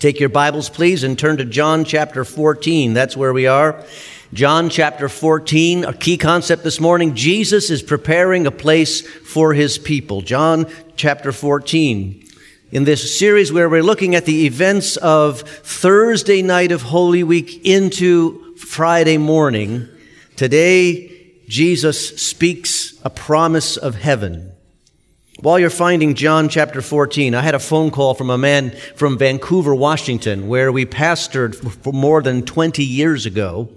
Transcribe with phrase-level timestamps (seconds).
[0.00, 2.94] Take your Bibles, please, and turn to John chapter 14.
[2.94, 3.84] That's where we are.
[4.32, 7.14] John chapter 14, a key concept this morning.
[7.14, 10.22] Jesus is preparing a place for his people.
[10.22, 10.66] John
[10.96, 12.26] chapter 14.
[12.72, 17.66] In this series where we're looking at the events of Thursday night of Holy Week
[17.66, 19.86] into Friday morning,
[20.34, 24.52] today Jesus speaks a promise of heaven.
[25.42, 29.16] While you're finding John chapter 14, I had a phone call from a man from
[29.16, 33.70] Vancouver, Washington, where we pastored for more than 20 years ago.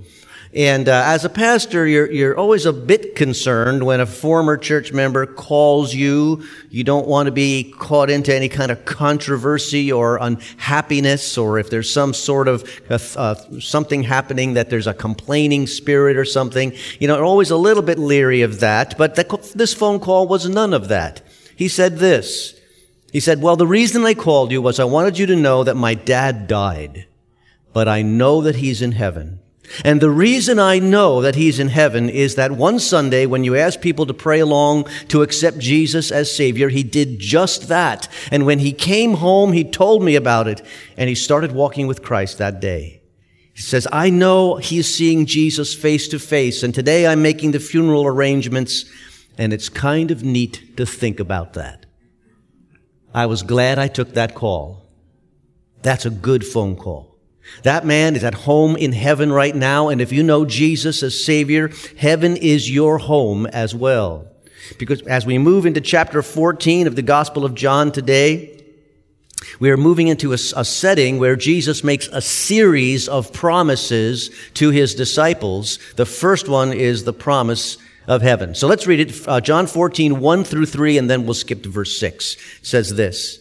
[0.54, 4.91] And uh, as a pastor, you're, you're always a bit concerned when a former church
[4.91, 6.44] member calls you.
[6.70, 11.70] You don't want to be caught into any kind of controversy or unhappiness, or if
[11.70, 16.73] there's some sort of uh, uh, something happening that there's a complaining spirit or something.
[16.99, 18.98] You know, always a little bit leery of that.
[18.98, 19.16] But
[19.55, 21.21] this phone call was none of that.
[21.63, 22.59] He said this.
[23.13, 25.77] He said, well, the reason I called you was I wanted you to know that
[25.77, 27.08] my dad died,
[27.71, 29.40] but I know that he's in heaven.
[29.85, 33.55] And the reason I know that he's in heaven is that one Sunday when you
[33.55, 38.10] asked people to pray along to accept Jesus as Savior, he did just that.
[38.29, 40.62] And when he came home, he told me about it
[40.98, 42.99] and he started walking with Christ that day.
[43.54, 47.62] He says, I know he's seeing Jesus face to face and today I'm making the
[47.62, 48.84] funeral arrangements
[49.37, 51.85] and it's kind of neat to think about that.
[53.13, 54.85] I was glad I took that call.
[55.81, 57.15] That's a good phone call.
[57.63, 61.23] That man is at home in heaven right now, and if you know Jesus as
[61.23, 64.28] Savior, heaven is your home as well.
[64.79, 68.63] Because as we move into chapter 14 of the Gospel of John today,
[69.59, 74.69] we are moving into a, a, setting where Jesus makes a series of promises to
[74.69, 75.79] his disciples.
[75.95, 78.56] The first one is the promise of heaven.
[78.56, 79.28] So let's read it.
[79.28, 82.35] Uh, John 14, 1 through 3, and then we'll skip to verse 6.
[82.35, 83.40] It says this.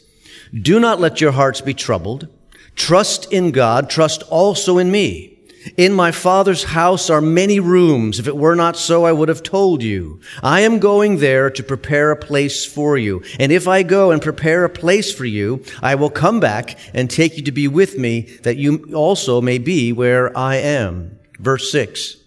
[0.53, 2.29] Do not let your hearts be troubled.
[2.77, 3.91] Trust in God.
[3.91, 5.33] Trust also in me.
[5.77, 8.19] In my Father's house are many rooms.
[8.19, 10.21] If it were not so, I would have told you.
[10.43, 13.23] I am going there to prepare a place for you.
[13.39, 17.09] And if I go and prepare a place for you, I will come back and
[17.09, 21.19] take you to be with me, that you also may be where I am.
[21.39, 22.22] Verse 6.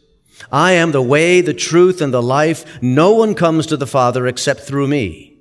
[0.52, 2.82] I am the way, the truth, and the life.
[2.82, 5.36] No one comes to the Father except through me.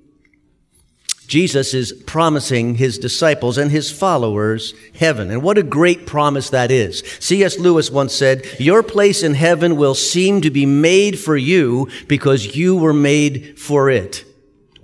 [1.27, 5.31] Jesus is promising his disciples and his followers heaven.
[5.31, 7.03] And what a great promise that is.
[7.19, 7.59] C.S.
[7.59, 12.55] Lewis once said, Your place in heaven will seem to be made for you because
[12.55, 14.25] you were made for it.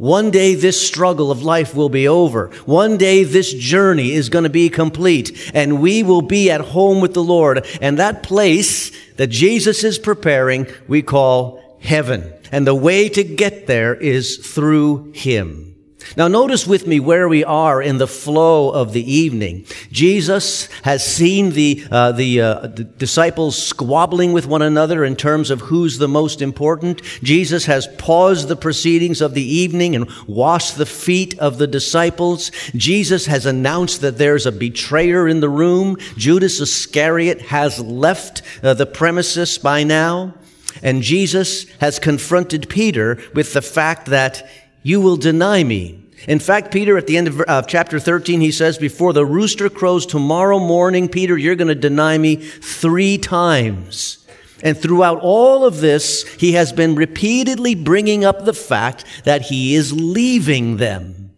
[0.00, 2.48] One day this struggle of life will be over.
[2.64, 7.02] One day this journey is going to be complete and we will be at home
[7.02, 7.66] with the Lord.
[7.82, 12.32] And that place that Jesus is preparing, we call heaven.
[12.50, 15.69] And the way to get there is through Him.
[16.16, 19.66] Now notice with me where we are in the flow of the evening.
[19.92, 25.50] Jesus has seen the, uh, the, uh, the, disciples squabbling with one another in terms
[25.50, 27.02] of who's the most important.
[27.22, 32.50] Jesus has paused the proceedings of the evening and washed the feet of the disciples.
[32.74, 35.96] Jesus has announced that there's a betrayer in the room.
[36.16, 40.34] Judas Iscariot has left uh, the premises by now.
[40.82, 44.48] And Jesus has confronted Peter with the fact that
[44.82, 46.00] you will deny me.
[46.28, 49.70] In fact, Peter, at the end of uh, chapter 13, he says, Before the rooster
[49.70, 54.26] crows tomorrow morning, Peter, you're going to deny me three times.
[54.62, 59.74] And throughout all of this, he has been repeatedly bringing up the fact that he
[59.74, 61.32] is leaving them.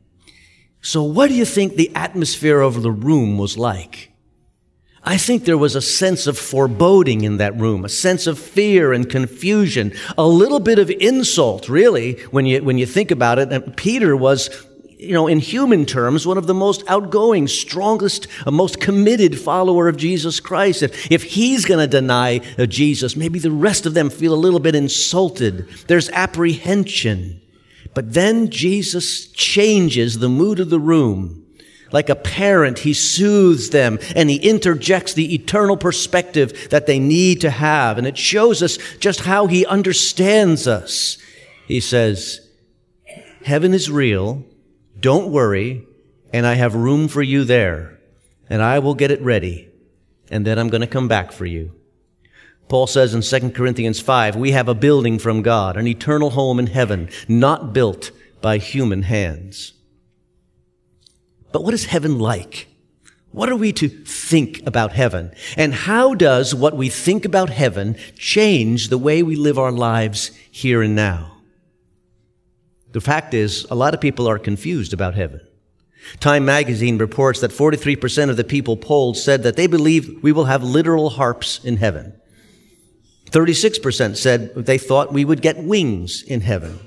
[0.81, 4.12] So, what do you think the atmosphere of the room was like?
[5.05, 8.93] I think there was a sense of foreboding in that room, a sense of fear
[8.93, 13.53] and confusion, a little bit of insult, really, when you, when you think about it.
[13.53, 14.49] And Peter was,
[14.97, 19.89] you know, in human terms, one of the most outgoing, strongest, uh, most committed follower
[19.89, 20.85] of Jesus Christ.
[20.85, 24.37] If, if he's going to deny uh, Jesus, maybe the rest of them feel a
[24.37, 25.69] little bit insulted.
[25.89, 27.41] There's apprehension.
[27.93, 31.42] But then Jesus changes the mood of the room
[31.93, 37.41] like a parent, he soothes them and he interjects the eternal perspective that they need
[37.43, 37.99] to have.
[37.99, 41.19] And it shows us just how he understands us.
[41.69, 42.49] He says,
[43.45, 44.45] heaven is real.
[44.99, 45.87] Don't worry.
[46.33, 47.99] And I have room for you there.
[48.49, 49.69] And I will get it ready.
[50.31, 51.73] And then I'm going to come back for you.
[52.69, 56.59] Paul says in 2 Corinthians 5, we have a building from God, an eternal home
[56.59, 59.75] in heaven, not built by human hands.
[61.53, 62.69] But what is heaven like?
[63.31, 65.33] What are we to think about heaven?
[65.57, 70.31] And how does what we think about heaven change the way we live our lives
[70.51, 71.39] here and now?
[72.93, 75.41] The fact is, a lot of people are confused about heaven.
[76.21, 80.45] Time magazine reports that 43% of the people polled said that they believe we will
[80.45, 82.15] have literal harps in heaven.
[83.31, 86.81] 36% said they thought we would get wings in heaven.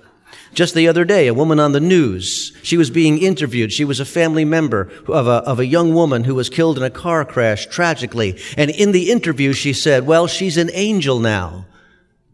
[0.56, 3.74] Just the other day, a woman on the news, she was being interviewed.
[3.74, 6.84] She was a family member of a, of a young woman who was killed in
[6.84, 8.40] a car crash tragically.
[8.56, 11.66] And in the interview, she said, well, she's an angel now.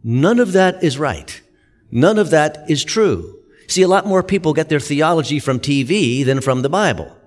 [0.04, 1.42] None of that is right.
[1.90, 3.40] None of that is true.
[3.68, 7.18] See, a lot more people get their theology from TV than from the Bible.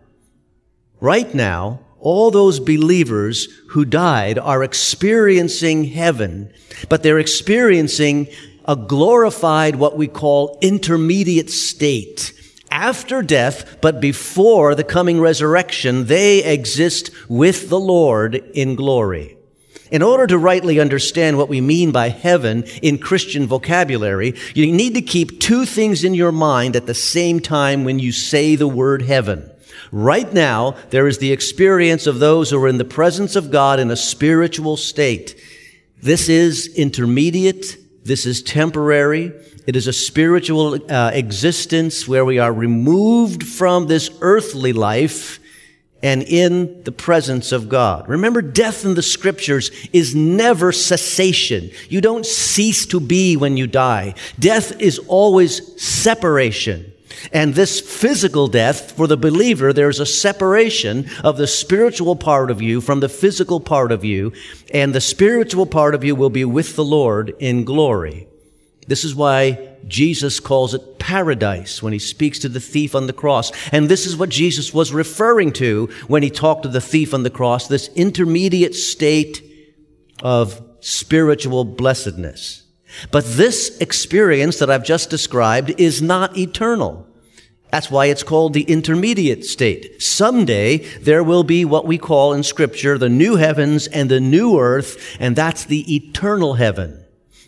[1.00, 6.52] Right now, all those believers who died are experiencing heaven,
[6.88, 8.28] but they're experiencing
[8.64, 12.32] a glorified, what we call intermediate state.
[12.70, 19.36] After death, but before the coming resurrection, they exist with the Lord in glory.
[19.90, 24.94] In order to rightly understand what we mean by heaven in Christian vocabulary, you need
[24.94, 28.66] to keep two things in your mind at the same time when you say the
[28.66, 29.48] word heaven.
[29.92, 33.78] Right now, there is the experience of those who are in the presence of God
[33.78, 35.40] in a spiritual state.
[36.02, 39.32] This is intermediate this is temporary.
[39.66, 45.40] It is a spiritual uh, existence where we are removed from this earthly life
[46.02, 48.06] and in the presence of God.
[48.08, 51.70] Remember, death in the scriptures is never cessation.
[51.88, 54.14] You don't cease to be when you die.
[54.38, 56.92] Death is always separation.
[57.32, 62.60] And this physical death, for the believer, there's a separation of the spiritual part of
[62.62, 64.32] you from the physical part of you,
[64.72, 68.28] and the spiritual part of you will be with the Lord in glory.
[68.86, 73.12] This is why Jesus calls it paradise when he speaks to the thief on the
[73.12, 73.52] cross.
[73.72, 77.22] And this is what Jesus was referring to when he talked to the thief on
[77.22, 79.42] the cross, this intermediate state
[80.22, 82.63] of spiritual blessedness.
[83.10, 87.06] But this experience that I've just described is not eternal.
[87.70, 90.00] That's why it's called the intermediate state.
[90.00, 94.60] Someday there will be what we call in scripture the new heavens and the new
[94.60, 97.04] earth, and that's the eternal heaven.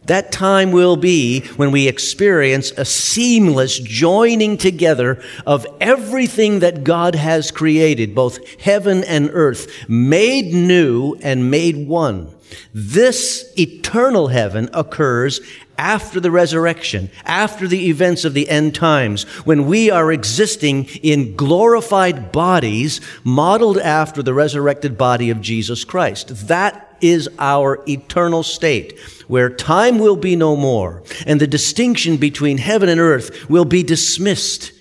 [0.06, 7.16] That time will be when we experience a seamless joining together of everything that God
[7.16, 12.35] has created, both heaven and earth, made new and made one.
[12.72, 15.40] This eternal heaven occurs
[15.78, 21.37] after the resurrection, after the events of the end times, when we are existing in
[21.37, 26.48] glorified bodies modeled after the resurrected body of Jesus Christ.
[26.48, 28.98] That is our eternal state,
[29.28, 33.82] where time will be no more, and the distinction between heaven and earth will be
[33.82, 34.72] dismissed.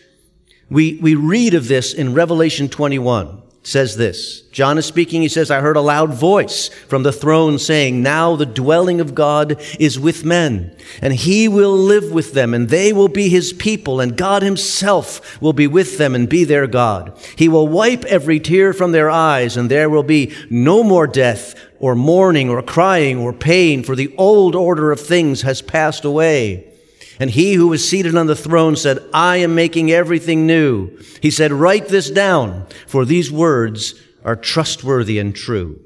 [0.70, 4.42] We, we read of this in Revelation 21 says this.
[4.52, 5.24] John is speaking.
[5.24, 9.16] He says, I heard a loud voice from the throne saying, now the dwelling of
[9.16, 13.54] God is with men and he will live with them and they will be his
[13.54, 17.18] people and God himself will be with them and be their God.
[17.36, 21.56] He will wipe every tear from their eyes and there will be no more death
[21.80, 26.72] or mourning or crying or pain for the old order of things has passed away.
[27.20, 30.98] And he who was seated on the throne said, I am making everything new.
[31.22, 35.80] He said, write this down, for these words are trustworthy and true.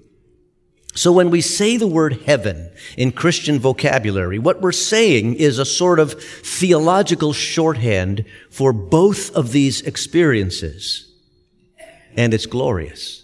[0.96, 5.66] So when we say the word heaven in Christian vocabulary, what we're saying is a
[5.66, 11.14] sort of theological shorthand for both of these experiences.
[12.18, 13.19] And it's glorious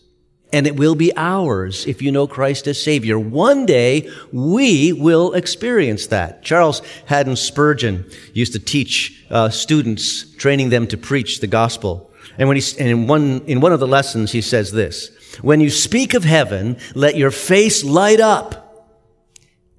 [0.55, 3.19] and it will be ours if you know Christ as Savior.
[3.19, 6.43] One day we will experience that.
[6.43, 12.09] Charles Haddon Spurgeon used to teach uh, students, training them to preach the gospel.
[12.37, 15.09] And when he, and in one, in one of the lessons, he says this,
[15.41, 18.87] when you speak of heaven, let your face light up.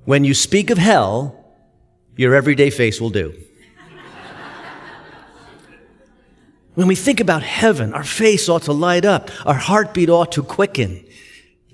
[0.04, 1.42] When you speak of hell,
[2.16, 3.33] your everyday face will do.
[6.76, 9.30] When we think about heaven, our face ought to light up.
[9.47, 11.06] Our heartbeat ought to quicken.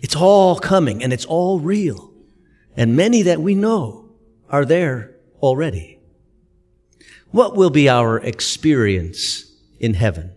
[0.00, 2.12] It's all coming and it's all real.
[2.76, 4.10] And many that we know
[4.48, 5.98] are there already.
[7.32, 10.34] What will be our experience in heaven?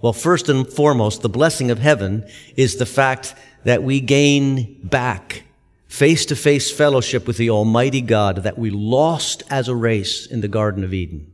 [0.00, 5.44] Well, first and foremost, the blessing of heaven is the fact that we gain back
[5.86, 10.40] face to face fellowship with the Almighty God that we lost as a race in
[10.40, 11.32] the Garden of Eden.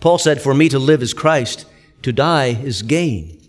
[0.00, 1.66] Paul said, For me to live is Christ
[2.04, 3.40] to die is gain.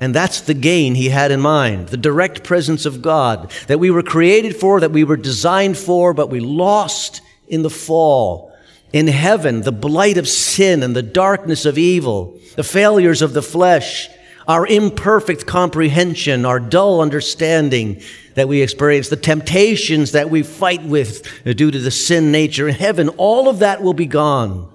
[0.00, 1.88] And that's the gain he had in mind.
[1.88, 6.14] The direct presence of God that we were created for, that we were designed for,
[6.14, 8.52] but we lost in the fall.
[8.92, 13.42] In heaven, the blight of sin and the darkness of evil, the failures of the
[13.42, 14.08] flesh,
[14.48, 18.00] our imperfect comprehension, our dull understanding
[18.34, 22.74] that we experience, the temptations that we fight with due to the sin nature in
[22.74, 24.69] heaven, all of that will be gone.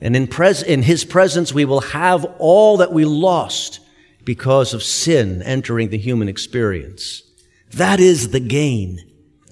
[0.00, 3.80] And in, pres- in his presence, we will have all that we lost
[4.24, 7.22] because of sin entering the human experience.
[7.72, 9.00] That is the gain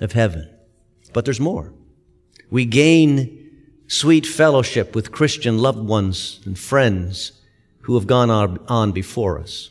[0.00, 0.49] of heaven.
[1.12, 1.72] But there's more.
[2.50, 3.50] We gain
[3.87, 7.32] sweet fellowship with Christian loved ones and friends
[7.82, 9.70] who have gone on before us.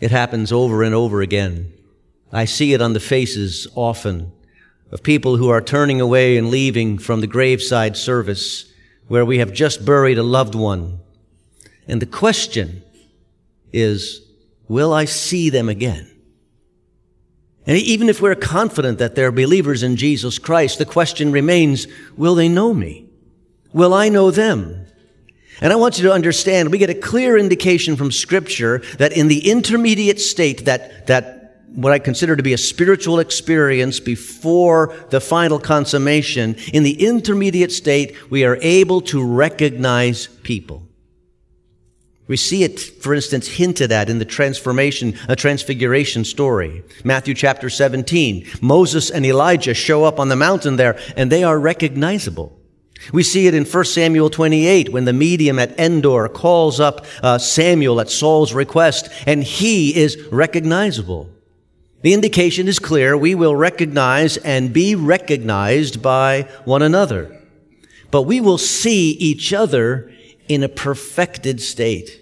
[0.00, 1.72] It happens over and over again.
[2.32, 4.32] I see it on the faces often
[4.90, 8.71] of people who are turning away and leaving from the graveside service
[9.12, 10.98] where we have just buried a loved one.
[11.86, 12.82] And the question
[13.70, 14.22] is,
[14.68, 16.10] will I see them again?
[17.66, 22.34] And even if we're confident that they're believers in Jesus Christ, the question remains, will
[22.34, 23.04] they know me?
[23.74, 24.86] Will I know them?
[25.60, 29.28] And I want you to understand, we get a clear indication from scripture that in
[29.28, 31.41] the intermediate state, that, that
[31.74, 37.72] what I consider to be a spiritual experience before the final consummation, in the intermediate
[37.72, 40.86] state, we are able to recognize people.
[42.28, 46.82] We see it, for instance, hinted at in the transformation, a transfiguration story.
[47.04, 48.46] Matthew chapter 17.
[48.60, 52.58] Moses and Elijah show up on the mountain there and they are recognizable.
[53.12, 57.38] We see it in 1 Samuel 28 when the medium at Endor calls up uh,
[57.38, 61.31] Samuel at Saul's request and he is recognizable.
[62.02, 63.16] The indication is clear.
[63.16, 67.40] We will recognize and be recognized by one another.
[68.10, 70.12] But we will see each other
[70.48, 72.20] in a perfected state.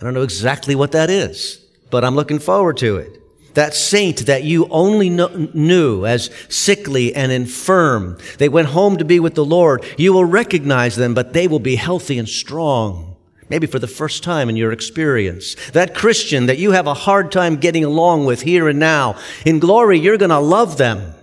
[0.00, 3.18] I don't know exactly what that is, but I'm looking forward to it.
[3.54, 9.20] That saint that you only knew as sickly and infirm, they went home to be
[9.20, 9.84] with the Lord.
[9.98, 13.11] You will recognize them, but they will be healthy and strong.
[13.48, 15.56] Maybe for the first time in your experience.
[15.72, 19.18] That Christian that you have a hard time getting along with here and now.
[19.44, 21.14] In glory, you're going to love them.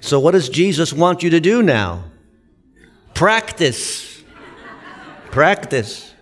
[0.00, 2.04] So what does Jesus want you to do now?
[3.14, 4.22] Practice.
[5.30, 6.12] Practice.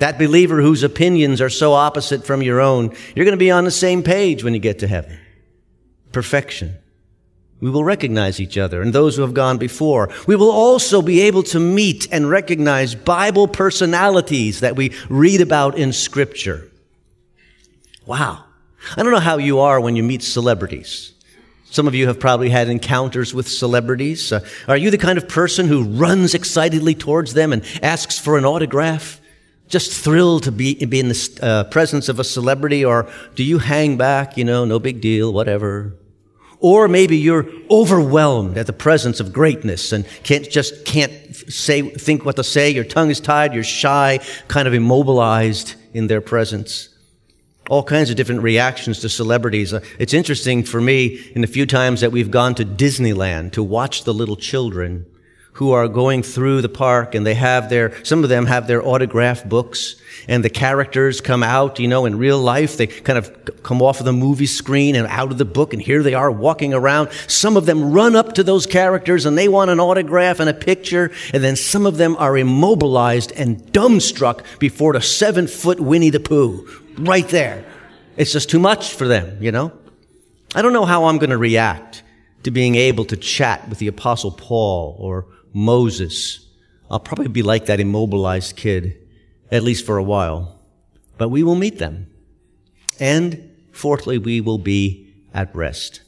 [0.00, 3.64] That believer whose opinions are so opposite from your own, you're going to be on
[3.64, 5.18] the same page when you get to heaven.
[6.12, 6.76] Perfection.
[7.60, 10.10] We will recognize each other and those who have gone before.
[10.26, 15.78] We will also be able to meet and recognize Bible personalities that we read about
[15.78, 16.70] in Scripture.
[18.06, 18.44] Wow.
[18.96, 21.12] I don't know how you are when you meet celebrities.
[21.70, 24.30] Some of you have probably had encounters with celebrities.
[24.30, 28.36] Uh, are you the kind of person who runs excitedly towards them and asks for
[28.36, 29.20] an autograph?
[29.66, 33.58] just thrilled to be, be in the uh, presence of a celebrity, or do you
[33.58, 35.94] hang back, you know, no big deal, whatever?
[36.64, 42.24] Or maybe you're overwhelmed at the presence of greatness and can't just can't say think
[42.24, 42.70] what to say.
[42.70, 43.52] Your tongue is tied.
[43.52, 46.88] You're shy, kind of immobilized in their presence.
[47.68, 49.74] All kinds of different reactions to celebrities.
[49.74, 53.62] Uh, it's interesting for me in the few times that we've gone to Disneyland to
[53.62, 55.04] watch the little children
[55.54, 58.84] who are going through the park and they have their, some of them have their
[58.84, 59.94] autograph books
[60.26, 62.76] and the characters come out, you know, in real life.
[62.76, 65.80] They kind of come off of the movie screen and out of the book and
[65.80, 67.10] here they are walking around.
[67.28, 70.54] Some of them run up to those characters and they want an autograph and a
[70.54, 71.12] picture.
[71.32, 76.20] And then some of them are immobilized and dumbstruck before the seven foot Winnie the
[76.20, 76.68] Pooh
[76.98, 77.64] right there.
[78.16, 79.70] It's just too much for them, you know?
[80.56, 82.02] I don't know how I'm going to react
[82.42, 86.46] to being able to chat with the apostle Paul or Moses.
[86.90, 88.98] I'll probably be like that immobilized kid,
[89.50, 90.60] at least for a while.
[91.16, 92.08] But we will meet them.
[93.00, 96.02] And fourthly, we will be at rest.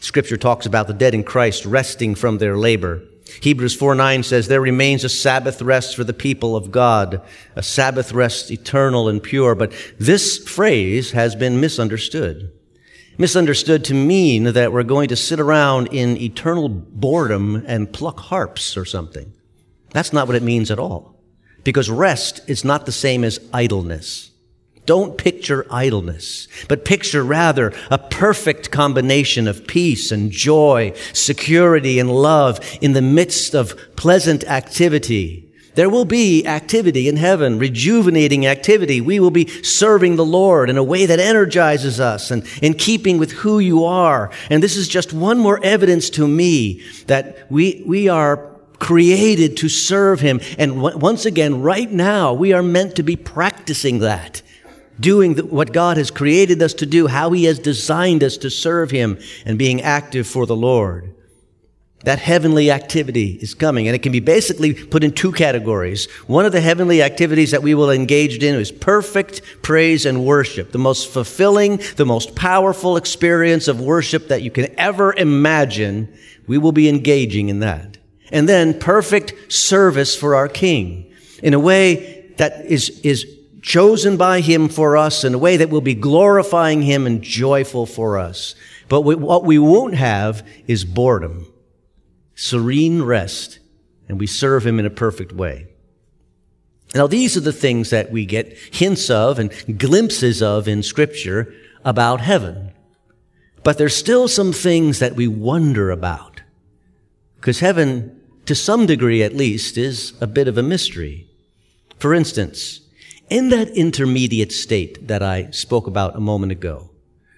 [0.00, 3.02] Scripture talks about the dead in Christ resting from their labor.
[3.42, 7.20] Hebrews 4 9 says, There remains a Sabbath rest for the people of God,
[7.56, 9.54] a Sabbath rest eternal and pure.
[9.54, 12.52] But this phrase has been misunderstood
[13.18, 18.76] misunderstood to mean that we're going to sit around in eternal boredom and pluck harps
[18.76, 19.32] or something.
[19.90, 21.16] That's not what it means at all.
[21.64, 24.30] Because rest is not the same as idleness.
[24.86, 32.10] Don't picture idleness, but picture rather a perfect combination of peace and joy, security and
[32.10, 35.47] love in the midst of pleasant activity
[35.78, 39.00] there will be activity in heaven, rejuvenating activity.
[39.00, 43.16] We will be serving the Lord in a way that energizes us and in keeping
[43.16, 44.32] with who you are.
[44.50, 49.68] And this is just one more evidence to me that we, we are created to
[49.68, 50.40] serve Him.
[50.58, 54.42] And once again, right now, we are meant to be practicing that
[54.98, 58.90] doing what God has created us to do, how He has designed us to serve
[58.90, 59.16] Him,
[59.46, 61.14] and being active for the Lord.
[62.04, 66.08] That heavenly activity is coming, and it can be basically put in two categories.
[66.28, 70.70] One of the heavenly activities that we will engage in is perfect praise and worship,
[70.70, 76.12] the most fulfilling, the most powerful experience of worship that you can ever imagine.
[76.46, 77.98] We will be engaging in that.
[78.30, 81.12] And then perfect service for our King
[81.42, 83.26] in a way that is, is
[83.62, 87.86] chosen by Him for us in a way that will be glorifying Him and joyful
[87.86, 88.54] for us.
[88.88, 91.52] But we, what we won't have is boredom,
[92.38, 93.58] serene rest,
[94.08, 95.66] and we serve Him in a perfect way.
[96.94, 101.52] Now, these are the things that we get hints of and glimpses of in Scripture
[101.84, 102.70] about heaven.
[103.64, 106.42] But there's still some things that we wonder about.
[107.36, 111.28] Because heaven, to some degree at least, is a bit of a mystery.
[111.98, 112.82] For instance,
[113.28, 116.90] in that intermediate state that I spoke about a moment ago,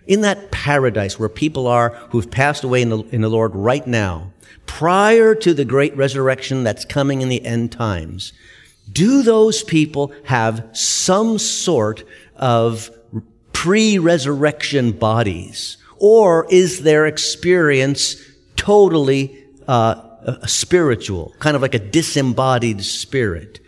[0.06, 3.86] in that paradise where people are who've passed away in the, in the Lord right
[3.86, 4.29] now,
[4.70, 8.32] prior to the great resurrection that's coming in the end times,
[8.90, 12.04] do those people have some sort
[12.36, 12.88] of
[13.52, 15.76] pre-resurrection bodies?
[15.98, 18.14] Or is their experience
[18.54, 23.58] totally uh, spiritual, kind of like a disembodied spirit?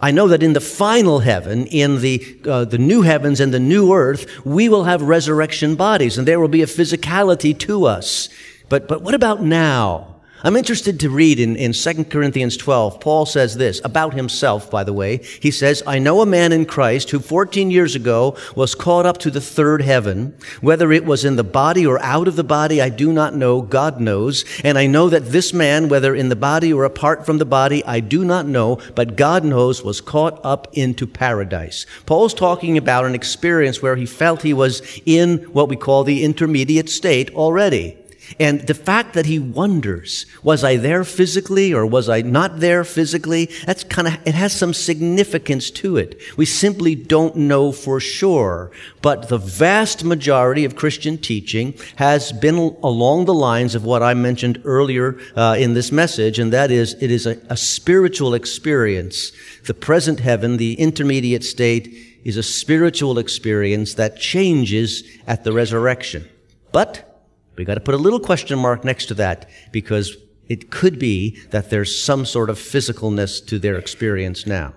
[0.00, 3.60] I know that in the final heaven, in the, uh, the new heavens and the
[3.60, 8.28] new earth, we will have resurrection bodies and there will be a physicality to us.
[8.68, 10.16] But, but what about now?
[10.42, 13.00] I'm interested to read in, in 2 Corinthians 12.
[13.00, 15.16] Paul says this about himself, by the way.
[15.40, 19.16] He says, I know a man in Christ who 14 years ago was caught up
[19.18, 20.36] to the third heaven.
[20.60, 23.62] Whether it was in the body or out of the body, I do not know.
[23.62, 24.44] God knows.
[24.62, 27.82] And I know that this man, whether in the body or apart from the body,
[27.84, 31.86] I do not know, but God knows, was caught up into paradise.
[32.04, 36.22] Paul's talking about an experience where he felt he was in what we call the
[36.24, 37.96] intermediate state already.
[38.38, 42.84] And the fact that he wonders, was I there physically or was I not there
[42.84, 43.50] physically?
[43.64, 46.20] That's kind of, it has some significance to it.
[46.36, 48.70] We simply don't know for sure.
[49.02, 54.14] But the vast majority of Christian teaching has been along the lines of what I
[54.14, 59.32] mentioned earlier uh, in this message, and that is, it is a, a spiritual experience.
[59.66, 66.28] The present heaven, the intermediate state, is a spiritual experience that changes at the resurrection.
[66.72, 67.15] But
[67.56, 70.16] we got to put a little question mark next to that because
[70.48, 74.74] it could be that there's some sort of physicalness to their experience now.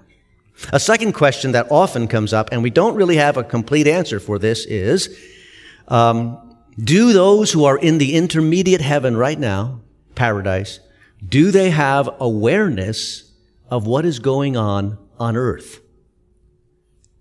[0.74, 4.20] A second question that often comes up, and we don't really have a complete answer
[4.20, 5.18] for this, is
[5.88, 9.82] um, do those who are in the intermediate heaven right now,
[10.16, 10.80] paradise,
[11.28, 13.32] do they have awareness
[13.70, 15.82] of what is going on on earth?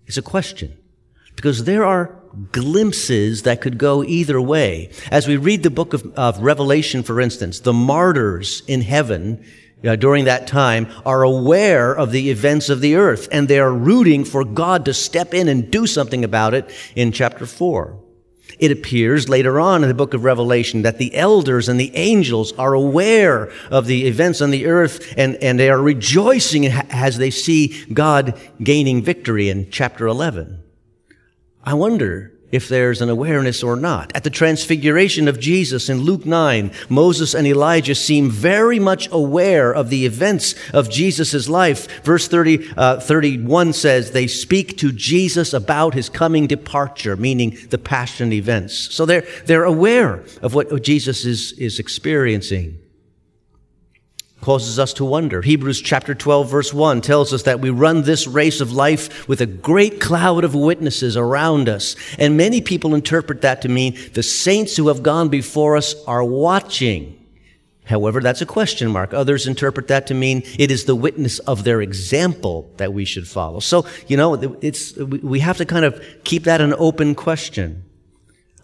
[0.05, 0.78] It's a question.
[1.39, 2.19] Because there are
[2.51, 4.91] glimpses that could go either way.
[5.09, 9.45] As we read the book of, of Revelation, for instance, the martyrs in heaven
[9.87, 13.71] uh, during that time are aware of the events of the earth and they are
[13.71, 17.97] rooting for God to step in and do something about it in chapter 4.
[18.59, 22.51] It appears later on in the book of Revelation that the elders and the angels
[22.57, 27.31] are aware of the events on the earth and, and they are rejoicing as they
[27.31, 30.63] see God gaining victory in chapter 11.
[31.63, 34.11] I wonder if there's an awareness or not.
[34.15, 39.71] At the transfiguration of Jesus in Luke 9, Moses and Elijah seem very much aware
[39.73, 42.03] of the events of Jesus' life.
[42.03, 47.77] Verse 30, uh, 31 says they speak to Jesus about his coming departure, meaning the
[47.77, 48.73] passion events.
[48.93, 52.79] So they're, they're aware of what Jesus is, is experiencing
[54.41, 55.41] causes us to wonder.
[55.41, 59.41] Hebrews chapter 12 verse 1 tells us that we run this race of life with
[59.41, 61.95] a great cloud of witnesses around us.
[62.17, 66.23] And many people interpret that to mean the saints who have gone before us are
[66.23, 67.15] watching.
[67.85, 69.15] However, that's a question mark.
[69.15, 73.27] Others interpret that to mean it is the witness of their example that we should
[73.27, 73.59] follow.
[73.59, 77.83] So, you know, it's, we have to kind of keep that an open question.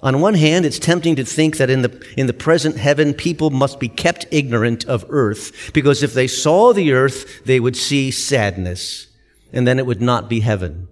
[0.05, 3.49] On one hand, it's tempting to think that in the, in the present heaven, people
[3.49, 8.11] must be kept ignorant of earth, because if they saw the earth, they would see
[8.11, 9.07] sadness,
[9.51, 10.89] and then it would not be heaven.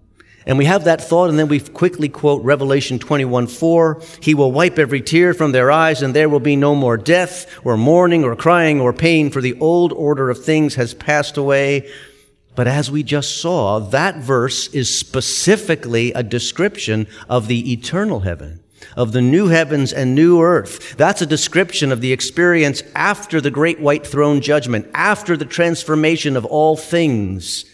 [0.48, 4.02] And we have that thought, and then we quickly quote Revelation 21 4.
[4.20, 7.46] He will wipe every tear from their eyes, and there will be no more death,
[7.64, 11.88] or mourning, or crying, or pain, for the old order of things has passed away.
[12.56, 18.63] But as we just saw, that verse is specifically a description of the eternal heaven
[18.96, 20.96] of the new heavens and new earth.
[20.98, 26.36] That's a description of the experience after the great white throne judgment, after the transformation
[26.36, 27.66] of all things.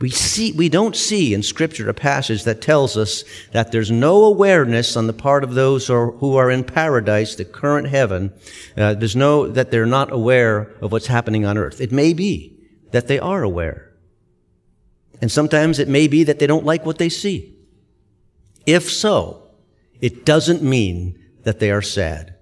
[0.00, 4.24] We see, we don't see in scripture a passage that tells us that there's no
[4.24, 8.32] awareness on the part of those who are, who are in paradise, the current heaven.
[8.76, 11.80] Uh, there's no, that they're not aware of what's happening on earth.
[11.80, 12.58] It may be
[12.90, 13.92] that they are aware.
[15.20, 17.54] And sometimes it may be that they don't like what they see.
[18.66, 19.43] If so,
[20.04, 22.34] it doesn't mean that they are sad.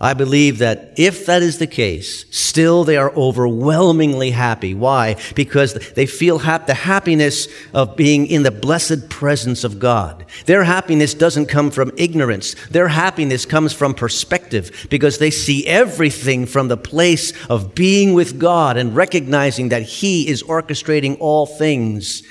[0.00, 4.72] I believe that if that is the case, still they are overwhelmingly happy.
[4.72, 5.16] Why?
[5.34, 10.24] Because they feel the happiness of being in the blessed presence of God.
[10.46, 12.54] Their happiness doesn't come from ignorance.
[12.68, 18.38] Their happiness comes from perspective because they see everything from the place of being with
[18.38, 22.22] God and recognizing that He is orchestrating all things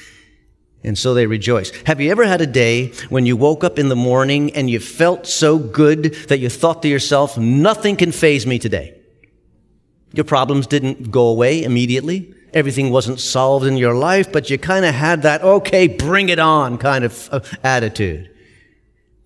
[0.87, 1.71] and so they rejoice.
[1.85, 4.79] Have you ever had a day when you woke up in the morning and you
[4.79, 8.99] felt so good that you thought to yourself, nothing can faze me today?
[10.13, 12.33] Your problems didn't go away immediately.
[12.53, 16.39] Everything wasn't solved in your life, but you kind of had that, okay, bring it
[16.39, 18.33] on kind of uh, attitude.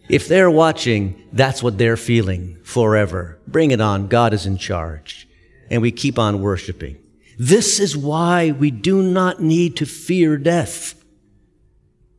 [0.09, 3.39] If they're watching, that's what they're feeling forever.
[3.47, 4.07] Bring it on.
[4.07, 5.27] God is in charge.
[5.69, 6.97] And we keep on worshiping.
[7.37, 11.00] This is why we do not need to fear death.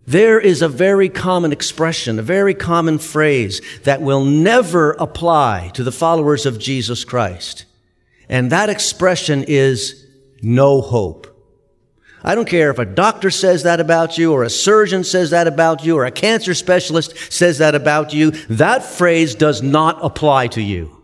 [0.07, 5.85] There is a very common expression, a very common phrase that will never apply to
[5.85, 7.67] the followers of Jesus Christ.
[8.29, 10.07] And that expression is
[10.43, 11.29] no hope.
[12.25, 15.49] I don't care if a doctor says that about you or a surgeon says that
[15.49, 18.31] about you or a cancer specialist says that about you.
[18.49, 21.03] That phrase does not apply to you.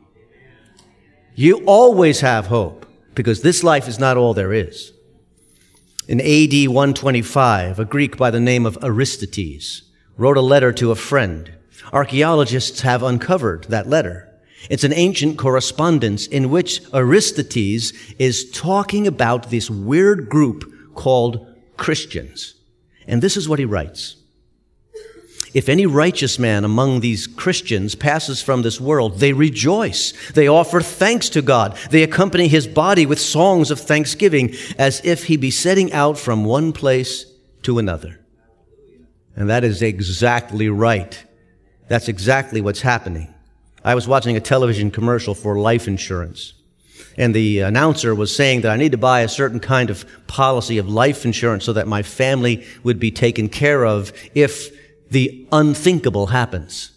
[1.35, 4.93] You always have hope because this life is not all there is.
[6.09, 9.83] In AD 125, a Greek by the name of Aristides
[10.17, 11.53] wrote a letter to a friend.
[11.93, 14.27] Archaeologists have uncovered that letter.
[14.71, 22.55] It's an ancient correspondence in which Aristides is talking about this weird group called Christians.
[23.07, 24.17] And this is what he writes.
[25.55, 30.13] If any righteous man among these Christians passes from this world, they rejoice.
[30.33, 31.77] They offer thanks to God.
[31.91, 36.45] They accompany his body with songs of thanksgiving as if he be setting out from
[36.45, 37.25] one place
[37.63, 38.21] to another.
[39.37, 41.25] And that is exactly right.
[41.89, 43.33] That's exactly what's happening.
[43.85, 46.53] I was watching a television commercial for life insurance.
[47.17, 50.79] And the announcer was saying that I need to buy a certain kind of policy
[50.79, 54.78] of life insurance so that my family would be taken care of if
[55.11, 56.93] the unthinkable happens.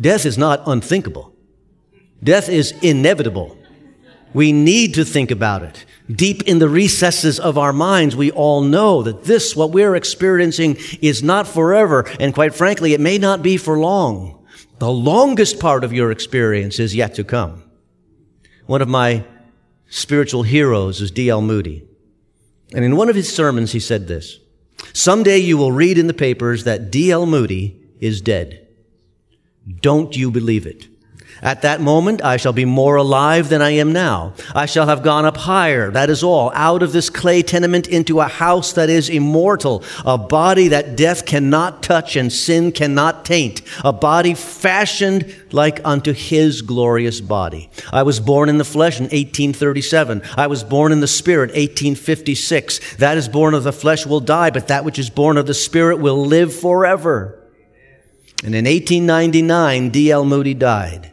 [0.00, 1.34] Death is not unthinkable.
[2.22, 3.56] Death is inevitable.
[4.34, 5.84] We need to think about it.
[6.10, 10.76] Deep in the recesses of our minds, we all know that this, what we're experiencing,
[11.00, 12.06] is not forever.
[12.20, 14.44] And quite frankly, it may not be for long.
[14.78, 17.64] The longest part of your experience is yet to come.
[18.66, 19.24] One of my
[19.88, 21.40] spiritual heroes is D.L.
[21.40, 21.88] Moody.
[22.74, 24.38] And in one of his sermons, he said this.
[24.96, 27.26] Someday you will read in the papers that D.L.
[27.26, 28.66] Moody is dead.
[29.82, 30.88] Don't you believe it?
[31.42, 34.32] At that moment, I shall be more alive than I am now.
[34.54, 38.20] I shall have gone up higher, that is all, out of this clay tenement into
[38.20, 43.60] a house that is immortal, a body that death cannot touch and sin cannot taint,
[43.84, 47.68] a body fashioned like unto his glorious body.
[47.92, 50.22] I was born in the flesh in 1837.
[50.36, 52.96] I was born in the spirit, 1856.
[52.96, 55.54] That is born of the flesh will die, but that which is born of the
[55.54, 57.42] spirit will live forever.
[58.42, 60.24] And in 1899, D.L.
[60.24, 61.12] Moody died.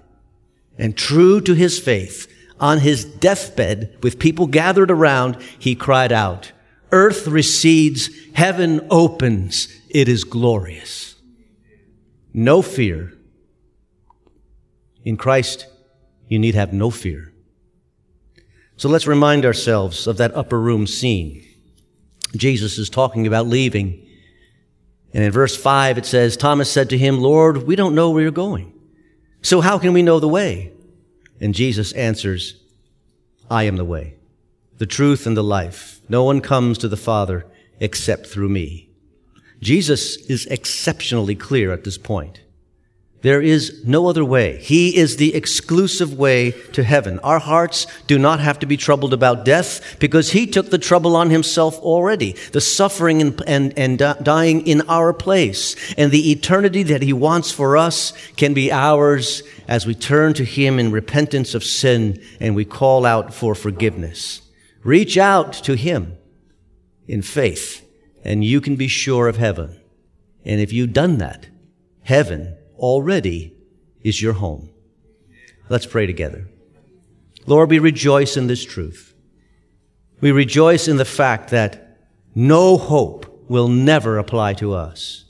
[0.84, 2.28] And true to his faith,
[2.60, 6.52] on his deathbed, with people gathered around, he cried out,
[6.92, 11.16] Earth recedes, heaven opens, it is glorious.
[12.34, 13.14] No fear.
[15.06, 15.68] In Christ,
[16.28, 17.32] you need have no fear.
[18.76, 21.48] So let's remind ourselves of that upper room scene.
[22.36, 24.06] Jesus is talking about leaving.
[25.14, 28.24] And in verse 5, it says, Thomas said to him, Lord, we don't know where
[28.24, 28.74] you're going.
[29.44, 30.72] So how can we know the way?
[31.40, 32.62] And Jesus answers,
[33.52, 34.16] I am the way,
[34.78, 36.00] the truth, and the life.
[36.08, 37.46] No one comes to the Father
[37.82, 38.90] except through me.
[39.60, 42.43] Jesus is exceptionally clear at this point.
[43.24, 44.58] There is no other way.
[44.58, 47.20] He is the exclusive way to heaven.
[47.20, 51.16] Our hearts do not have to be troubled about death because He took the trouble
[51.16, 52.34] on Himself already.
[52.52, 55.78] The suffering and, and, and dying in our place.
[55.98, 60.44] And the eternity that He wants for us can be ours as we turn to
[60.44, 64.42] Him in repentance of sin and we call out for forgiveness.
[64.84, 66.18] Reach out to Him
[67.08, 67.88] in faith
[68.26, 69.80] and you can be sure of heaven.
[70.44, 71.48] And if you've done that,
[72.02, 73.56] heaven already
[74.02, 74.70] is your home.
[75.70, 76.50] Let's pray together.
[77.46, 79.16] Lord, we rejoice in this truth.
[80.20, 81.98] We rejoice in the fact that
[82.36, 85.24] no hope will never apply to us.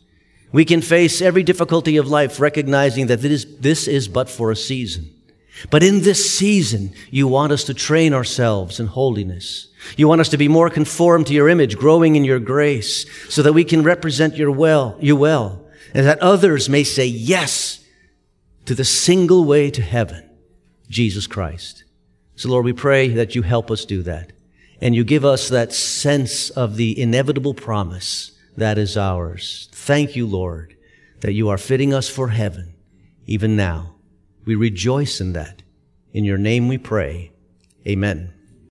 [0.51, 4.55] We can face every difficulty of life recognizing that this, this is but for a
[4.55, 5.11] season.
[5.69, 9.67] But in this season, you want us to train ourselves in holiness.
[9.95, 13.43] You want us to be more conformed to your image, growing in your grace, so
[13.43, 15.62] that we can represent your well, you well,
[15.93, 17.83] and that others may say yes
[18.65, 20.29] to the single way to heaven,
[20.89, 21.83] Jesus Christ.
[22.35, 24.31] So Lord, we pray that you help us do that.
[24.81, 29.69] And you give us that sense of the inevitable promise that is ours.
[29.71, 30.75] Thank you, Lord,
[31.21, 32.73] that you are fitting us for heaven
[33.25, 33.95] even now.
[34.45, 35.63] We rejoice in that.
[36.11, 37.31] In your name we pray.
[37.87, 38.33] Amen.